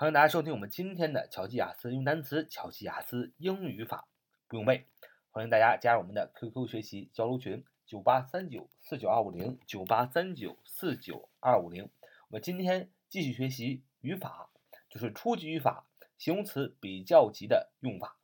[0.00, 4.06] 欢迎大家收听我们今天的乔记雅思用单词、乔记雅思英语法
[4.46, 4.86] 不用背。
[5.32, 11.90] 欢迎大家加入我们的 QQ 学习交流群：九八三九四九二五零九八三九四九二五零。
[12.28, 14.50] 我们今天继续学习语法，
[14.88, 18.16] 就是初级语法形容词比较级的用法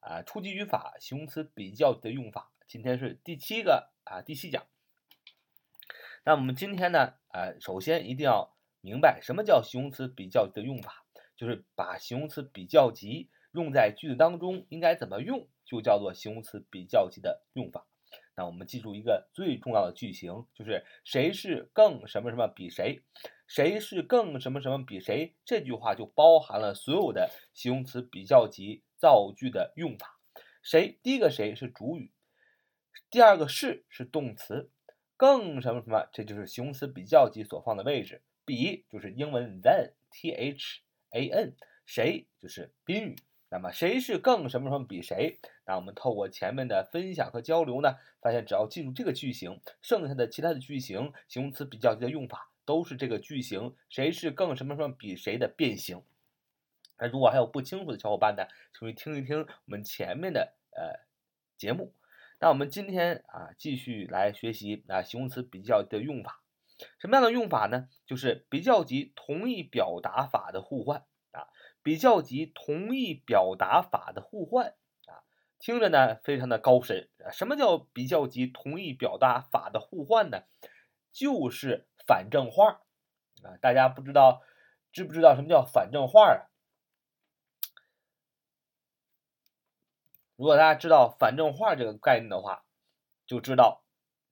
[0.00, 0.22] 啊。
[0.22, 4.66] 初级语法形容词比较级的用法，今天是第七个啊，第七讲。
[6.24, 11.04] 那我们今天呢，呃，首先一定要明白什么叫形容词比较级的用法。
[11.40, 17.86] 就是把形容词比较级用在句子当中应该怎么用，就叫做形容词比较级的用法。
[18.36, 23.00] 那我们记住一个最重要的句型，就是谁是更什么什么比谁，
[23.46, 25.34] 谁是更什么什么比谁。
[25.46, 30.20] 这句话就包含了所有的形容词比较级造句的用法。
[30.62, 32.12] 谁，第一个谁是主语，
[33.10, 34.70] 第二个是是动词，
[35.16, 38.20] 更什么什么，这就是形容词比较级所放的位置。
[38.44, 40.82] 比就是英文 than，t h。
[41.10, 41.54] A n
[41.86, 43.16] 谁就是宾语，
[43.48, 45.38] 那么谁是更什么什么比谁？
[45.66, 56.02] 那我们透过前面的分享和交流呢，发现只要记住这个句型，剩下的其他的句型形容词比较级的用法都是这个句型谁是更什么什么比谁的变形。
[56.98, 61.00] 那如果还有不清楚的小伙伴呢，可以听一听我们前面的呃
[61.56, 61.92] 节目。
[62.38, 66.42] 那我们今天啊继续来学习啊形容词比较的用法。
[66.98, 67.88] 什么样的用法呢？
[68.06, 71.48] 就是比较级同义表达法的互换啊，
[71.82, 74.74] 比较级同义表达法的互换
[75.06, 75.24] 啊，
[75.58, 77.30] 听着呢非常的高深啊。
[77.30, 80.42] 什么叫比较级同义表达法的互换呢？
[81.12, 82.82] 就是反正化
[83.42, 83.56] 啊。
[83.60, 84.42] 大家不知道
[84.92, 86.50] 知不知道什么叫反正化啊？
[90.36, 92.64] 如果大家知道反正化这个概念的话，
[93.26, 93.84] 就知道。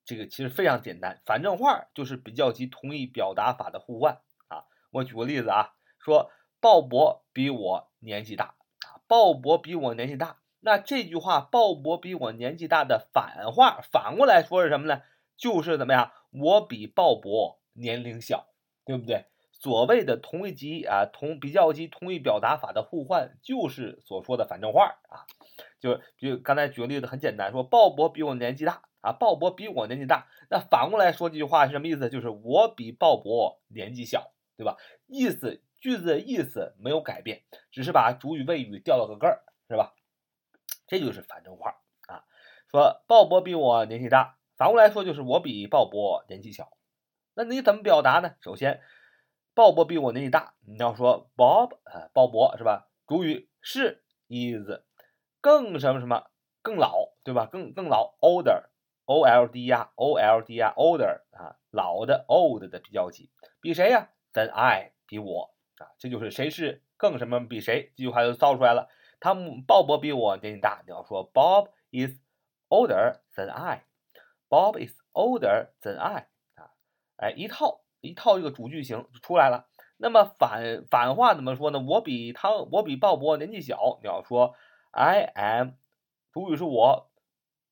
[0.09, 4.65] 这个其实非常简单，反证话就是比较级同义表达法的互换啊。
[4.89, 8.55] 我举个例子啊，说鲍勃比我年纪大
[8.87, 15.03] 啊，鲍勃比我年纪大，那这句话鲍勃比我年纪大的反话反过来说是什么呢？
[15.37, 18.47] 就是怎么样，我比鲍勃年龄小，
[18.83, 19.27] 对不对？
[19.51, 25.29] 所谓的同义级啊同比较级同义表达法的互换，就是所说的反证话啊。
[25.79, 28.81] 就比如刚才举个例子，很简单，说鲍勃比我年纪大。
[29.01, 32.09] 啊，鲍勃比我年纪大，那反过来说这句话是什么意思？
[32.09, 34.77] 就是我比鲍勃年纪小，对吧？
[35.07, 39.93] 意思句子的意思没有改变，只是把主语谓语调了个个儿，是吧？
[40.85, 41.75] 这就是反证话
[42.07, 42.25] 啊。
[42.69, 46.71] 说鲍勃比我年纪大，反过来说就是我比鲍勃年纪小。
[47.35, 48.35] 那你怎么表达呢？
[48.41, 48.81] 首先，
[49.53, 52.89] 鲍勃比我年纪大，你要说 Bob，啊，鲍勃是吧？
[53.07, 54.83] 主语是 is，
[55.39, 56.29] 更什么什么
[56.61, 57.45] 更老，对吧？
[57.45, 58.65] 更更老 older。
[59.09, 68.87] Old 呀，old 呀，older 啊，老的 old 的比较级，比谁呀？than I 比我啊，这就是谁是更什么比谁，这句话就造出来了。
[69.19, 72.19] 汤姆鲍勃比我年纪大，你要说 Bob is
[72.69, 76.69] older than I，Bob is older than I 啊，
[77.17, 79.67] 哎，一套一套这个主句型就出来了。
[79.97, 81.79] 那么反反话怎么说呢？
[81.79, 84.55] 我比汤我比鲍勃年纪小，你要说
[84.91, 85.71] I am，
[86.31, 87.08] 主语是我。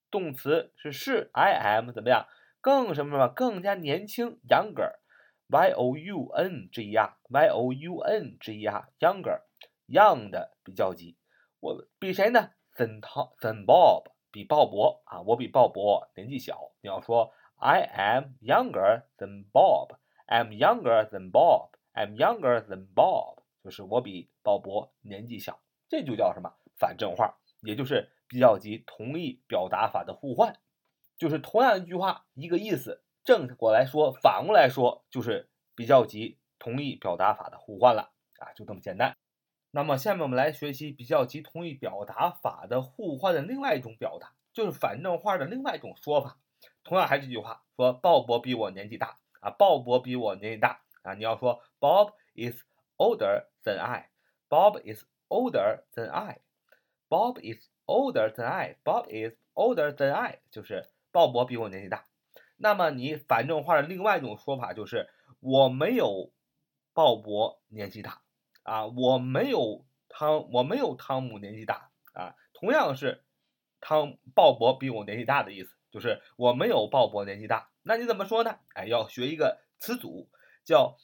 [0.09, 2.27] 动词是是，I am 怎么样？
[2.61, 3.27] 更什么什么？
[3.27, 11.17] 更加年轻，younger，y o u n g e r，y o u n g e r，younger，young 的比较级。
[11.59, 12.99] 我比谁呢？than
[13.39, 16.71] than Bob，比鲍勃啊，我比鲍勃年纪小。
[16.81, 25.59] 你要说 I am younger than Bob，I'm younger than Bob，I'm younger than Bob，就是我比鲍勃年纪小。
[25.89, 26.53] 这就叫什么？
[26.77, 28.11] 反证话，也就是。
[28.27, 30.59] 比较级同义表达法的互换，
[31.17, 38.11] 就是同样一句话一个意思，正过来说，反过来说，就是比较级同义表达法的互换了。
[38.39, 39.17] 啊，就这么简单。
[39.71, 46.39] 那么下面我们来学习比较级同义表达法的互换的另外一种表达，就是反证话的另外一种说法。
[46.83, 49.19] 同样还是这句话，说鲍勃比我年纪大。
[49.39, 50.81] 啊，鲍勃比我年纪大。
[51.03, 52.63] 啊，你要说 Bob is
[52.97, 60.11] older than I，Bob is older than I，Bob is Older than I, Bob is older than
[60.11, 62.05] I，就是鲍勃比我年纪大。
[62.57, 66.33] 那么你反证话的另外一种说法就是我没有
[66.93, 68.21] 鲍勃年纪大
[68.63, 72.35] 啊，我没有汤，我没有汤姆年纪大啊。
[72.53, 73.23] 同样是
[73.79, 77.69] 汤鲍勃比我年纪大的意思，就是我没有鲍勃年纪大。
[77.83, 78.59] 那你怎么说呢？
[78.73, 80.29] 哎，要学一个词组
[80.65, 80.97] 叫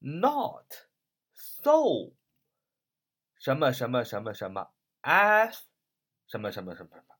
[0.00, 0.70] not
[1.32, 2.12] so
[3.38, 5.60] 什么什么什么什么 as。
[6.26, 7.16] 什么什么什么什么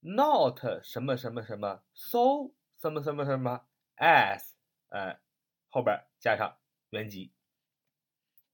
[0.00, 3.66] ，not 什么什么什么，so 什么什么什么
[3.96, 4.52] ，as，
[4.88, 5.20] 呃，
[5.68, 6.58] 后边加上
[6.90, 7.32] 原级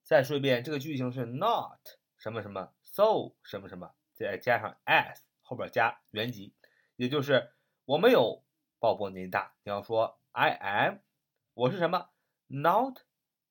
[0.03, 1.81] 再说一遍，这个句型是 not
[2.17, 2.75] 什么什么。
[2.83, 6.55] So 什么什么，再加上 as 后边加原级，
[6.97, 7.55] 也就是
[7.85, 8.45] 我没有
[8.79, 9.55] 鲍勃年纪大。
[9.65, 10.99] 你要说 I am，
[11.55, 12.11] 我是什么
[12.47, 13.01] ？Not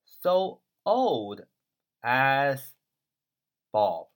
[0.05, 1.47] so old
[2.01, 2.74] as
[3.75, 4.07] Bob.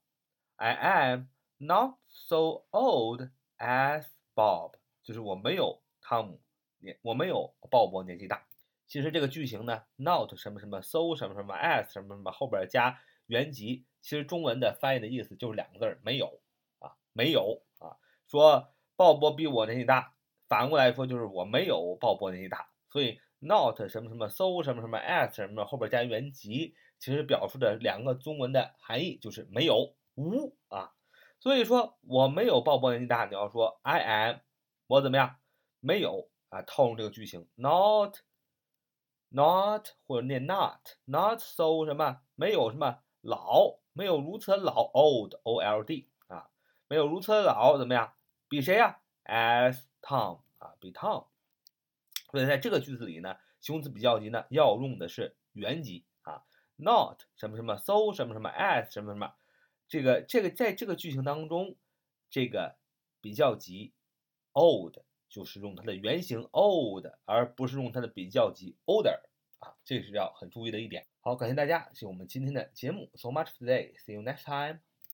[0.56, 1.28] I am
[1.58, 4.76] not so old as Bob.
[5.04, 6.40] 就是我没有汤姆
[6.78, 8.48] 年，我没有鲍勃年纪大。
[8.88, 16.40] 其实这个句型呢，not 什么什么，so 什么什么，as 什么什么，后边加原级，其实中文的翻译的意思就是两个字儿，没有
[16.80, 18.00] 啊，没有啊。
[18.28, 20.14] 说鲍勃比我年纪大，
[20.48, 22.70] 反过来说就是我没有鲍勃年纪大。
[22.88, 30.94] 所以 not 什么什么，so 什么什么，as 什么后边加原级，其实表述的两个中文的含义就是没有无啊。
[31.40, 34.38] 所以说我没有鲍勃年纪大，你要说 I am。
[34.88, 35.38] 我怎么样？
[35.80, 38.18] 没有啊，套用这个句型，not，not
[40.06, 42.22] 或者念 not，not so 什么？
[42.36, 46.50] 没有什么老，没有如此老，old，o l d 啊，
[46.88, 48.14] 没有如此老，怎么样？
[48.50, 51.28] 比谁呀？as Tom 啊，比 Tom。
[52.32, 56.44] 所以在这个句子里呢，形容词比较级呢要用的是原级啊
[56.78, 59.34] ，not 什么什么，so 什么什么，as 什么什么。
[59.88, 61.76] 这个这个在这个句型当中，
[62.30, 62.78] 这个
[63.22, 63.94] 比较级。
[64.54, 64.98] old
[65.30, 69.22] 就是用它的原型 old，而不是用它的比较级 older
[69.60, 71.06] 啊，这是要很注意的一点。
[71.22, 73.12] 好，感谢大家，是我们今天的节目。
[73.14, 73.94] So much today.
[74.00, 74.89] See you next time.